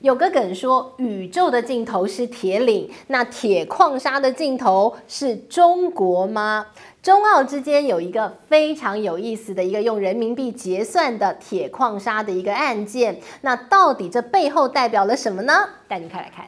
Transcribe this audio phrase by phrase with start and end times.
[0.00, 6.66] 有个梗说，宇宙的尽头是铁岭，那铁矿砂的尽头是中国吗？
[7.02, 15.52] 中澳之间有一个非常有意思的一个用人民币结算的铁矿砂的一个案件，那到底这背后代表了什么呢？
[15.88, 16.46] 带您看来看。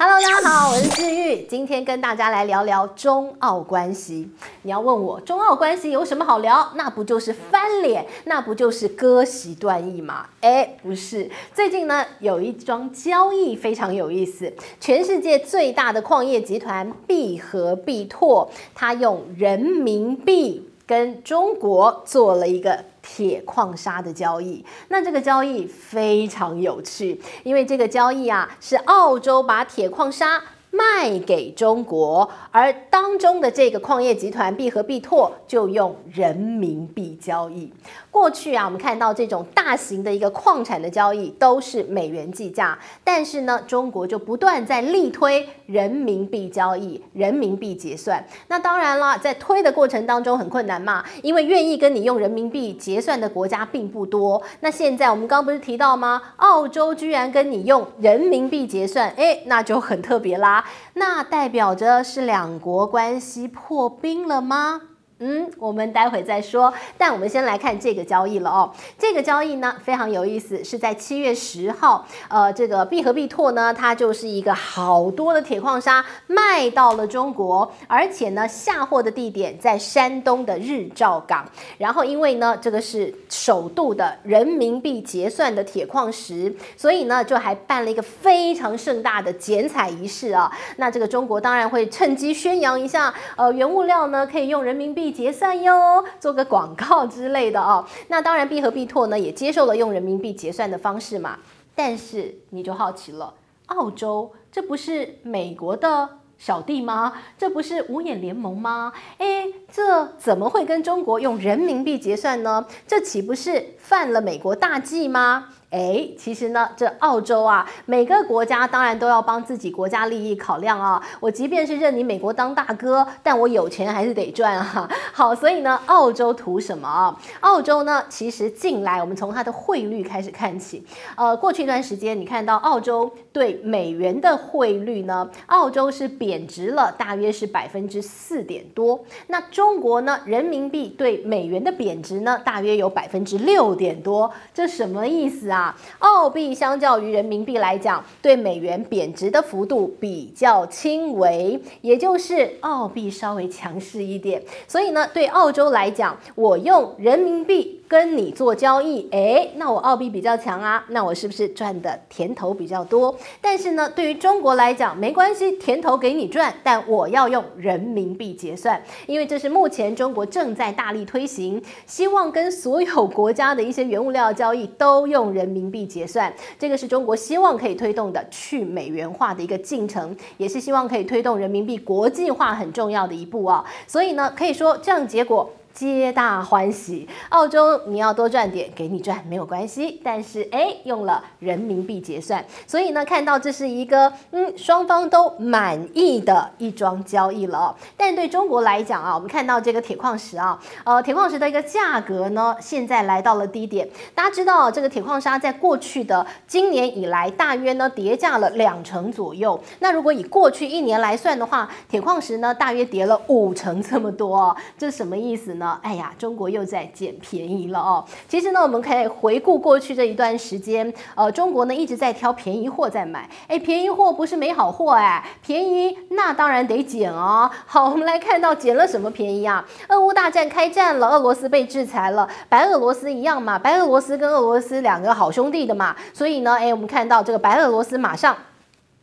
[0.00, 4.30] Hello，大家好，我是志玉，今天跟大家来聊聊中澳关系。
[4.62, 6.70] 你要问我中澳关系有什么好聊？
[6.76, 10.26] 那不就是翻脸，那不就是割席断义吗？
[10.40, 22.84] 哎，不是，最近呢有一桩交易非常有意思，全世界最大的矿业集团必和必拓，它用人民币跟中国做了一个。
[23.00, 37.72] 铁矿砂的交易，那这个交易非常有趣，因为这个交易啊是澳洲把铁矿砂卖给中国，而当中的这个矿业集团必和必拓就用人民币交易。
[38.10, 48.24] 过去啊，我们看到这种大型的一个矿产的交易都是美元计价，但是呢，中国就不断在力推人民币交易、人民币结算。
[48.48, 54.42] 那当然了，在推的过程当中很困难嘛，因为愿意跟你用人民币结算的国家并不多。
[54.60, 56.20] 那现在我们刚不是提到吗？
[56.36, 60.57] 澳洲居然跟你用人民币结算，诶，那就很特别啦。
[60.94, 64.80] 那代表着是两国关系破冰了吗？
[65.20, 66.72] 嗯，我们待会再说。
[66.96, 68.70] 但我们先来看这个交易了哦。
[68.96, 72.06] 这个交易呢非常有意思，是在七月十号。
[72.28, 81.44] 呃，这个必和必拓呢，它就是一个好多的铁矿砂卖到了中国，而且呢下货的地点在山东的日照港。
[81.78, 90.48] 然后因为呢这个是首度的人民币结算的铁矿石，所以呢就还办了一个非常盛大的剪彩仪式啊。
[90.76, 95.07] 那这个中国当然会趁机宣扬一下，呃，原物料呢可以用人民币。
[95.10, 97.84] 结算哟，做个广告之类的哦。
[98.08, 101.38] 那当然，必和必拓呢也接受了用人民币结算的方式嘛。
[101.74, 103.34] 但是你就好奇了，
[103.66, 107.12] 澳洲这不是美国的小弟吗？
[107.36, 108.92] 这不是五眼联盟吗？
[109.18, 112.66] 诶，这怎么会跟中国用人民币结算呢？
[112.86, 115.48] 这岂不是犯了美国大忌吗？
[115.70, 120.98] 哎，其实呢，这澳洲啊，每个国家当然都要帮自己国家利益考量啊。
[121.20, 124.88] 我即便是认你美国当大哥，但我有钱还是得赚啊。
[125.12, 127.14] 好，所以呢，澳洲图什么啊？
[127.40, 130.82] 澳洲呢，其实近来我们从它的汇率开始看起。
[131.16, 138.98] 呃，过去一段时间，你看到澳洲对美元的汇率呢，澳洲是贬值了，大约是百分之四点多。
[139.26, 144.32] 那中国呢，人民币对美元的贬值呢，大约有百分之六点多。
[144.54, 145.57] 这什么意思啊？
[145.58, 154.40] 啊，澳币相较于人民币来讲，对美元贬值的幅度比较轻微，也就是澳币稍微强势一点。
[154.68, 157.77] 所以呢，对澳洲来讲，我用人民币。
[157.88, 163.16] 跟你做交易，诶，那我澳币比较强啊，那我是不是赚的甜头比较多？
[163.40, 176.30] 但是呢，对于中国来讲，没关系，甜头给你赚，但我要用人民币结算，因为这是目前中国正在大力推行，希望跟所有国家的一些原物料交易都用人民币结算。
[176.58, 183.64] 这个是中国希望可以推动的去美元化的一个进程，也是希望可以推动人民币国际化很重要的一步啊。
[183.86, 185.50] 所以呢，可以说这样结果。
[185.78, 190.00] 皆大欢喜，澳洲你要多赚点，给你赚没有关系。
[190.02, 197.76] 但是哎，用了人民币结算，所以呢，看到这是一个嗯双方都满意的一桩交易了。
[197.96, 203.88] 但对中国来讲啊，我们看到这个铁矿石啊，呃，铁矿石的一个价格呢，现在来到了低点。
[204.16, 209.56] 大家知道，这个铁矿砂在过去的今年以来，大约呢跌价了两成左右。
[209.78, 215.67] 那如果以过去一年来算的话，铁矿石呢大约跌了五成这么多，这是什么意思呢？
[215.82, 218.04] 哎呀，中国又在捡便宜了哦。
[218.28, 223.28] 其实呢，我们可以回顾过去这一段时间，呃，中国呢一直在挑便宜货在买。
[223.48, 227.50] 哎，便宜货不是没好货哎，便宜那当然得捡哦。
[227.66, 229.64] 好，我们来看到捡了什么便宜啊？
[229.88, 238.36] 俄乌大战开战了，俄罗斯被制裁了，白俄罗斯一样嘛，白俄罗斯跟俄罗斯两个好兄弟的嘛，所以呢，哎，我们看到这个白俄罗斯马上。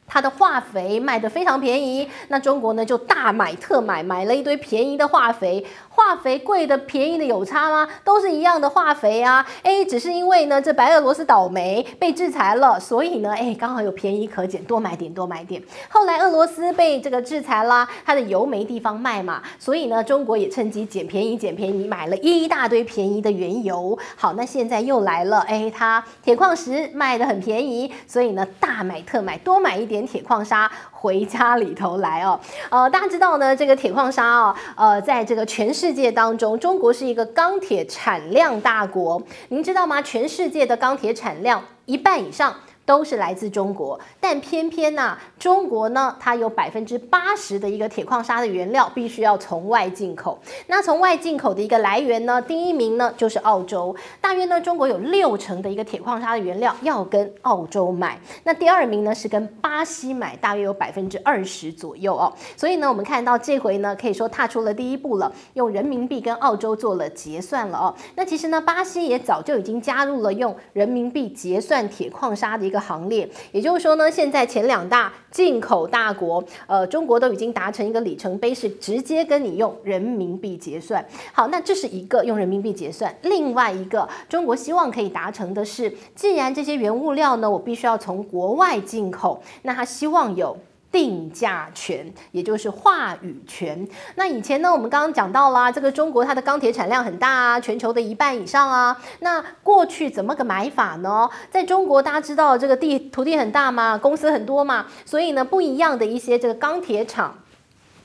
[0.07, 5.65] 它的化肥卖得非常便宜，那中国呢就大买特买，买了一堆便宜的化肥。
[5.95, 7.87] 化肥贵的便宜的有差吗？
[8.03, 9.45] 都是一样的化肥啊。
[9.63, 15.61] 哎，只是因为呢这白俄罗斯倒霉被制裁了，所以呢哎刚好有便宜可捡，多买点多买点。
[15.89, 23.97] 后来俄罗斯被这个制裁啦，它的油没地方卖嘛，所以呢中国也趁机捡便宜捡便宜，买了一大堆便宜的原油。
[24.15, 30.05] 好，那现在又来了，哎，它铁矿石卖的很便宜，所以呢大买特买，多买一点。
[30.05, 32.39] 铁矿砂回家里头来哦，
[32.69, 40.01] 呃，大家知道呢，这个铁矿砂哦，呃，在这个全世世界当中，中国是一个钢铁产量大国，您知道吗？
[40.01, 42.55] 全世界的钢铁产量一半以上。
[42.85, 50.37] 都是来自中国，但偏偏呢、中国呢，它有百分之八十的一个铁矿砂的原料必须要从外进口。
[50.67, 58.19] 那从外进口的一个来源呢，第一名呢就是澳洲，大约呢中国有六成的一个铁矿砂的原料要跟澳洲买。
[58.43, 62.31] 那第二名呢是跟巴西买，大约有百分之二十左右哦。
[62.55, 67.95] 所以呢，我们看到这回呢，可以说踏出了第一步了，用人民币跟澳洲做了结算了哦。
[68.13, 72.74] 那其实呢，巴西也早就已经加入了用人民币结算铁矿砂的一个。
[72.75, 81.03] 个行列，也就是说呢，现在前两大进口大国，呃，中国都已经达成一个里程碑，是直接跟你用人民币结算。
[81.31, 90.57] 好，那这是一个用人民币结算，另外一个中国希望可以达成的是，既然这些原物料呢，我必须要从国外进口，那他希望有。
[90.95, 93.85] 定价权，也就是话语权。
[94.15, 98.97] 那以前呢，我们刚刚讲到啦，这个中国它的钢铁产量很大啊，全球的一半以上啊。
[99.19, 101.29] 那过去怎么个买法呢？
[101.51, 107.39] 在中国，大家知道这个地土地很大嘛，公司很多嘛，所以呢，不一样的一些这个钢铁厂，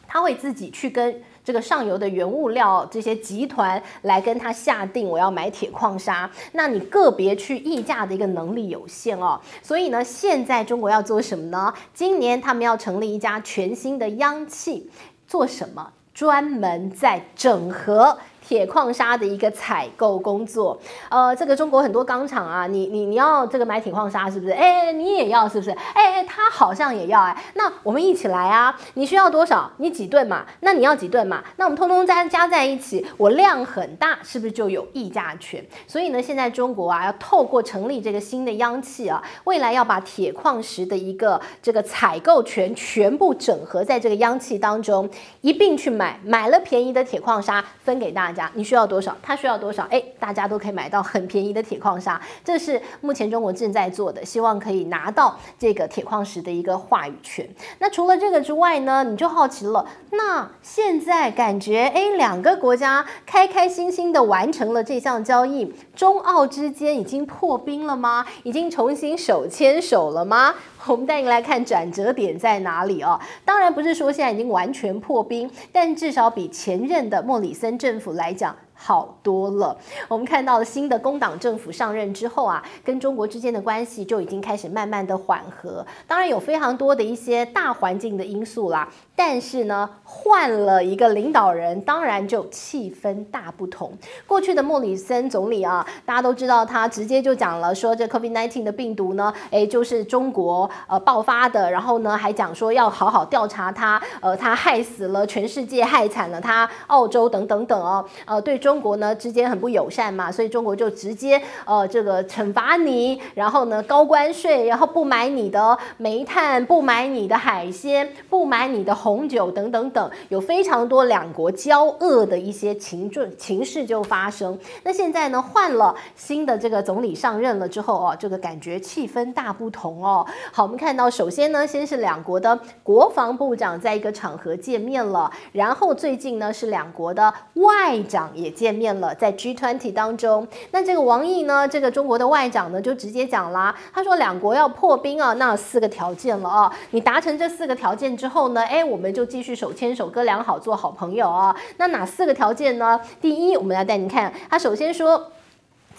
[0.09, 1.23] 它会自己去跟。
[1.43, 11.73] 这个上游的原物料这些集团来跟他下定，我要买铁矿砂，那你个别去议价的一个能力有限哦，所以呢，现在中国要做什么呢？
[11.95, 14.91] 今年他们要成立一家全新的央企，
[15.27, 15.93] 做什么？
[16.13, 18.19] 专门在整合。
[18.51, 20.77] 铁矿砂的一个采购工作，
[21.09, 24.51] 呃，这个中国很多钢厂啊，你你你要这个买铁矿砂是不是？
[24.51, 25.71] 哎，你也要是不是？
[25.71, 28.77] 哎哎，他好像也要哎，那我们一起来啊！
[28.95, 29.71] 你需要多少？
[29.77, 30.45] 你几吨嘛？
[30.63, 31.45] 那你要几吨嘛？
[31.59, 35.65] 那我们通通加加在一起，我量很大，是不是就有议价权？
[35.87, 45.09] 所以呢，现在中国啊，要透过成立这个新的央企啊，未来要把铁矿石的一个这个采购权全部整合在这个央企当中，
[45.41, 48.40] 一并去买，买了便宜的铁矿砂分给大家。
[48.55, 49.17] 你需要多少？
[49.21, 49.83] 他需要多少？
[49.91, 57.49] 哎，大家都可以买到很便宜的铁矿砂，这是目前中国正在做的，希望可以拿到这个铁矿石的一个话语权。
[57.81, 68.25] 那除了这个之外呢，你就好奇了，那现在感觉哎，两个国家开开心心的完成了这项交易，中澳之间已经破冰了吗？
[68.45, 70.55] 已经重新手牵手了吗？
[70.87, 73.21] 我们带你来看转折点在哪里哦。
[73.45, 78.70] 当然不是说现在已经完全破冰，但至少比前任的莫里森政府来来讲。
[78.83, 79.77] 好多了。
[80.09, 85.85] 我们看到了新的工党政府上任之后啊，跟中国之间的关系就已经开始慢慢的缓和。
[86.07, 93.93] 当然有非常多的一些大环境的因素啦，但是呢，换了一个领导人，当然就气氛大不同。
[94.27, 108.70] 过去的莫里森总理啊，大家都知道他直接就讲了，说这 COVID-19 的病毒呢，诶，就是中国呃爆发的，然后呢还讲说要好好调查他，呃，他害死了全世界，害惨了他澳洲等等等哦，呃，对中。
[108.71, 124.57] 中国呢之间很不友善嘛，所以中国就直接呃这个惩罚你，然后呢高关税，然后不买你的煤炭，不买你的海鲜，不买你的红酒等等等，有非常多两国交恶的一些情状情势就发生。
[124.85, 130.25] 那现在呢换了新的这个总理上任了之后哦，这个感觉气氛大不同哦。
[130.53, 138.55] 好，我们看到首先呢先是两国的国防部长在一个场合见面了，然后最近呢是两国的外长也。
[138.61, 151.57] 见面了，在 G20 当中，那这个王毅呢，这个中国的外长呢，就直接讲啦，他说两国要破冰啊，那四个条件了啊，你达成这四个条件之后呢， 哎，我们就继续手牵手，哥俩好，做好朋友啊。
[151.79, 153.01] 那哪四个条件呢？
[153.19, 155.33] 第一，我们要带你看，他首先说。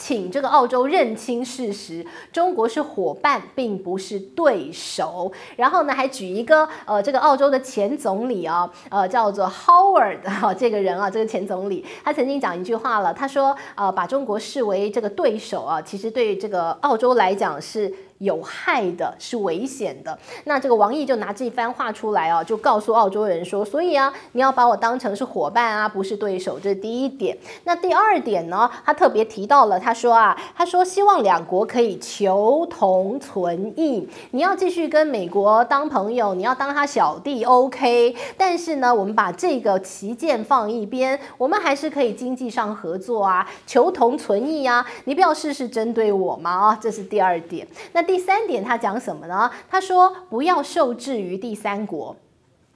[0.01, 2.03] 请这个澳洲认清事实，
[2.33, 5.31] 中国是伙伴，并不是对手。
[5.55, 17.93] 然后呢，还举一个呃，这个澳洲的前总理啊，呃，叫做 Howard 哈、这个人啊，这个前总理，他曾经讲一句话了，他说，呃，把中国视为这个对手啊，其实对这个澳洲来讲是。
[18.21, 20.17] 有害的，是危险的。
[20.43, 26.59] 那这个王毅就拿这番话出来哦，就告诉澳洲人说：所以啊，你要把我当成是伙伴啊，不是对手。
[26.59, 27.35] 这是第一点。
[27.63, 28.69] 那第二点呢？
[28.85, 34.07] 他特别提到了，他说啊，他说希望两国可以求同存异。
[34.29, 38.15] 你要继续跟美国当朋友，你要当他小弟，OK。
[38.37, 44.85] 但是呢，我们把这个旗舰放一边，我们还是可以经济上合作啊，求同存异啊。
[45.05, 47.67] 你不要事事针对我嘛啊，这是第二点。
[47.93, 48.10] 那。
[48.11, 49.49] 第三点，他讲什么呢？
[49.69, 52.13] 他说不要受制于第三国。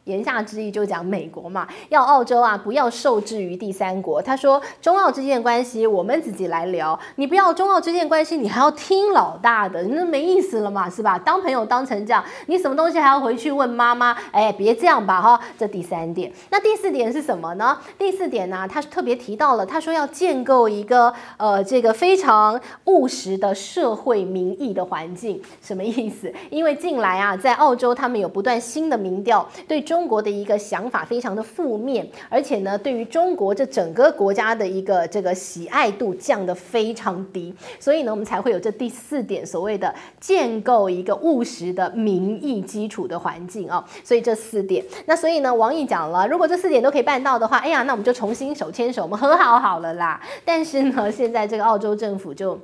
[0.06, 4.22] 言下之意就讲美国嘛，要澳洲啊不要受制于第三国。
[4.22, 11.18] 他说中澳之间的关系我们自己来聊，你不要中澳之间的关系，你还要听老大的，那没意思了嘛，是吧？
[11.18, 14.16] 当朋友当成这样，你什么东西还要回去问妈妈？
[14.32, 15.40] 哎，别这样吧哈。
[15.58, 17.76] 这第三点，那第四点是什么呢？
[17.98, 26.32] 第四点呢，他特别提到了，他说要建构一个呃这个非常务实的社会民意的环境，什么意思？
[26.52, 29.95] 因为近来啊，在澳洲他们有不断新的民调对中。
[29.96, 43.82] 中国的一个想法非常的负面，而且呢，对于中国这整个国家的一个这个喜爱度降得非常低，所以呢，我们才会有这第四点所谓的建构一个务实的民意基础的环境啊。
[44.04, 50.20] 所以这四点，那所以呢，王毅讲了，如果这四点都可以办到的话，哎呀，那我们就重新手牵手，我们和好好了啦。
[50.44, 52.60] 但是呢，现在这个澳洲政府就。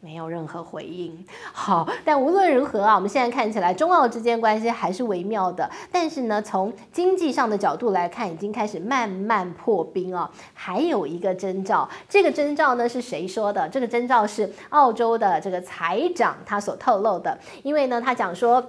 [0.00, 1.24] 没有任何回应。
[1.52, 5.68] 好，但无论如何啊，我们现在看起来中澳之间关系还是微妙的。
[5.90, 10.30] 但是呢，从经济上的角度来看，已经开始慢慢破冰啊。
[10.54, 13.68] 还有一个征兆，这个征兆呢是谁说的？
[13.68, 17.36] 这个征兆是澳洲的这个财长他所透露的。
[17.62, 18.64] 因为呢，他讲说，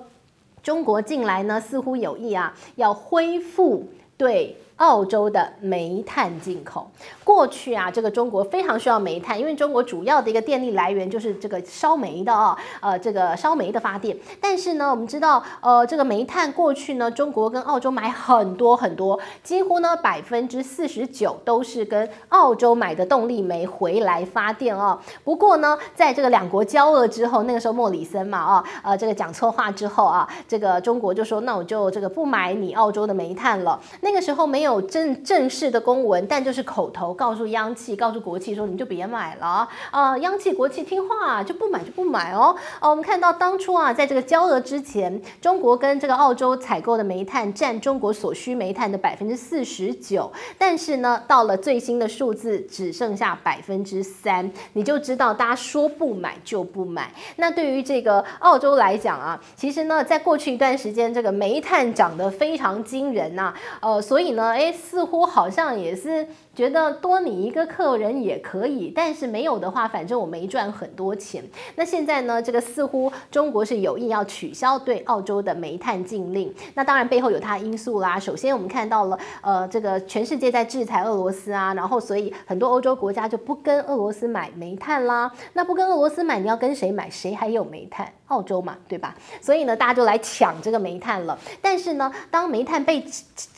[0.64, 4.58] 中国近来呢似乎有意啊要恢复对。
[4.78, 6.88] 澳洲的煤炭进口，
[7.24, 14.16] 过去啊，这个中国非常需要煤炭，因为中国主要的一个电力来源就是这个烧煤的啊，呃，这个烧煤的发电。
[14.40, 25.02] 但是呢，我们知道，呃，这个煤炭过去呢，中国跟澳洲买很多很多，几乎呢百分之四十九都是跟澳洲买的动力煤回来发电啊。
[25.24, 33.80] 不过呢，在这个两国交恶之后，那个时候莫里森嘛啊，呃，这个讲错话之后啊，这个中国就说，那我就这个不买你澳洲的煤炭了。
[34.02, 34.67] 那个时候没有。
[34.68, 40.18] 有正正式的公文，但就是口头告诉央企、告诉国企说，你就别买了啊！
[40.20, 42.56] 央企、国企听话就不买就不买哦。
[42.82, 57.10] 呃，我们看到当初啊，在这个交恶之前，中国跟这个澳洲采购的煤炭占中国所需煤炭的百分之四十九，但是呢，到了最新的数字只剩下百分之三，你就知道大家说不买就不买。
[57.38, 64.57] 那对于这个澳洲来讲啊，其实呢，在过去一段时间，这个煤炭涨得非常惊人呐，呃，所以呢。
[64.58, 66.28] 哎，似乎好像也是。
[66.58, 71.44] 觉得多你一个客人也可以，但是没有的话，反正我没赚很多钱。
[71.76, 76.52] 那现在呢，这个似乎中国是有意要取消对澳洲的煤炭禁令。
[76.74, 78.20] 那当然背后有它因素啦。
[78.20, 85.32] 首先我们看到了，呃，这个全世界在制裁俄罗斯啊，然后所以很多欧洲国家就不跟俄罗斯买煤炭啦。
[85.54, 87.08] 那不跟俄罗斯买，你要跟谁买？
[87.08, 88.12] 谁还有煤炭？
[88.28, 89.16] 澳洲嘛，对吧？
[89.40, 91.38] 所以呢，大家就来抢这个煤炭了。
[91.62, 93.02] 但是呢，当煤炭被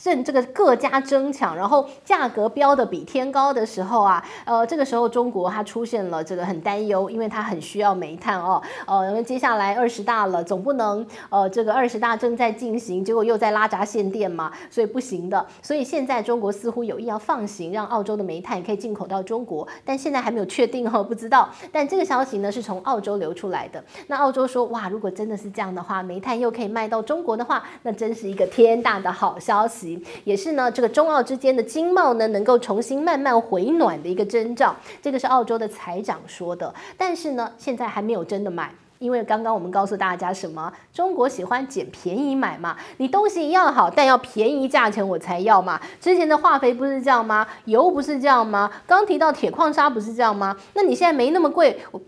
[0.00, 2.80] 这这个各家争抢，然后价格飙的。
[2.90, 15.46] 比天高的时候啊，呃，这个时候中国它出现了这个很担忧，因为它很需要煤炭哦，呃，因为接下来二十大了，总不能呃这个二十大正在进行，结果又在拉闸限电嘛，所以不行的。
[15.62, 21.48] 所以现在中国似乎有意要放行，让澳洲的煤炭可以进口到中国，但现在还没有确定哦， 不知道。
[21.70, 23.84] 但这个消息呢是从澳洲流出来的。
[24.08, 32.80] 那澳洲说哇，如果真的是这样的话，煤炭又可以卖到中国的话，那真是一个天大的好消息，也是呢这个中澳之间的经贸呢能够重。
[32.80, 36.74] 新慢慢回暖的一个征兆，这个是澳洲的财长说的。
[36.96, 40.72] 但是呢，现在还没有真的买，因为刚刚我们告诉大家什么？
[40.90, 45.78] 中国喜欢捡便宜买嘛，你东西一样好，但要便宜价钱我才要嘛。
[46.00, 47.46] 之前的化肥不是这样吗？
[47.66, 48.70] 油不是这样吗？
[48.86, 50.56] 刚提到铁矿砂不是这样吗？
[50.72, 52.00] 那你现在没那么贵，我。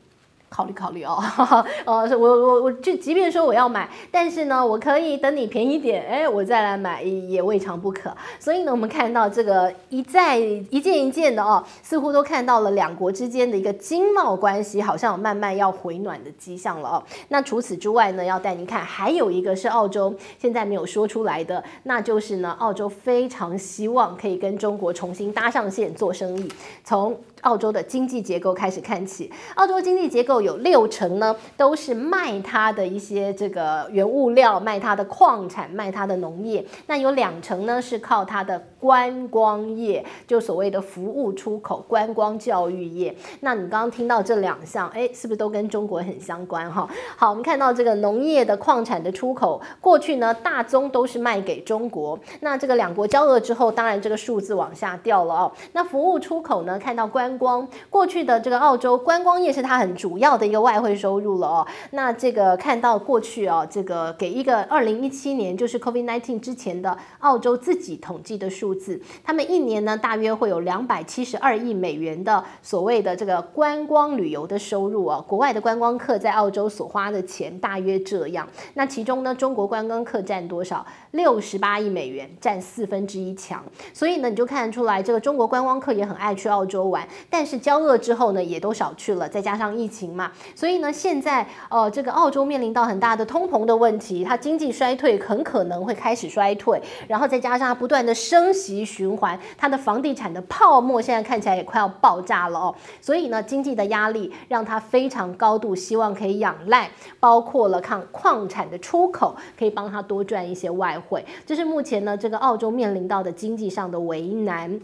[0.52, 1.18] 考虑考虑哦，
[1.86, 8.14] 呃，我我我就即便说我要买，但是呢，我可以等你便宜点，哎，我再来买也未尝不可。
[8.38, 17.02] 所以呢，我们看到这个一再一件一件的哦，似乎都看到了两国之间的一个经贸关系好像有慢慢要回暖的迹象了哦。
[17.28, 26.52] 那除此之外呢，要带您看，还有一个是澳洲现在没有说出来的，那就是呢，澳洲非常希望可以跟中国重新搭上线做生意，
[26.84, 27.16] 从。
[27.42, 36.64] 澳洲的经济结构开始看起，澳洲经济结构有六成呢，都是卖它的一些这个原物料，卖它的矿产，卖它的农业。
[36.86, 43.14] 那有两成呢是靠它的观光业，就所谓的服务出口、观光教育业。
[43.40, 46.88] 那你刚刚听到这两项，哎，是不是都跟中国很相关哈？
[47.16, 52.18] 好，我们看到这个农业的矿产的出口，过去呢大宗都是卖给中国。
[52.40, 55.52] 那这个两国交恶之后，当然这个数字往下掉了哦。
[55.72, 61.66] 那服务出口呢，看到观光过去的这个澳洲观光业是它很主要的一个外汇收入了哦。
[61.90, 78.48] 那这个看到过去哦，这个给一个二零一七年就是 COVID-19 之前的澳洲自己统计的数字，他们一年呢大约会有两百七十二亿美元的所谓的这个观光旅游的收入啊，国外的观光客在澳洲所花的钱大约这样。
[78.74, 80.84] 那其中呢，中国观光客占多少？
[81.12, 83.62] 六十八亿美元，占四分之一强。
[83.92, 89.28] 所以呢，你就看得出来，这个中国观光客也很爱去澳洲玩，但是交恶之后呢，也都少去了。
[89.28, 102.74] 再加上疫情嘛，所以呢，现在呃，这个澳洲面临到很大的通膨的问题，它经济衰退很可能会开始衰退，然后再加上它不断的升息循环，它的房地产的泡沫现在看起来也快要爆炸了哦。
[103.00, 111.24] 所以呢，经济的压力让它非常高度希望可以仰赖，包括了看矿产的出口，可以帮它多赚一些外汇。
[111.44, 114.80] 这是目前呢，这个澳洲面临到的经济上的为难。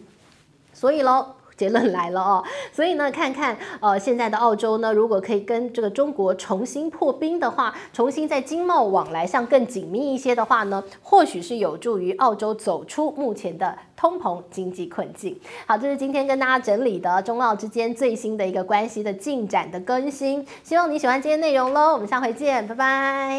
[0.72, 1.37] 所以喽。
[1.58, 15.38] 结论来了哦， 所以呢，看看呃现在的澳洲呢，如果可以跟这个中国重新破冰的话，重新在经贸往来上更紧密一些的话呢，或许是有助于澳洲走出目前的通膨经济困境。
[15.66, 23.36] 好，这是今天跟大家整理的中澳之间最新的一个关系的进展的更新，希望你喜欢今天内容喽，我们下回见，拜拜。